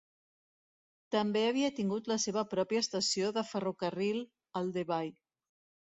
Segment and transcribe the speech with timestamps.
[1.15, 4.27] També havia tingut la seva pròpia estació de ferrocarril
[4.63, 5.17] Aldeby.